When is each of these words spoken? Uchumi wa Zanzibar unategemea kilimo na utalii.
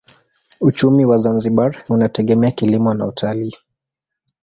Uchumi 0.61 1.05
wa 1.05 1.17
Zanzibar 1.17 1.83
unategemea 1.89 2.51
kilimo 2.51 2.93
na 2.93 3.07
utalii. 3.07 3.55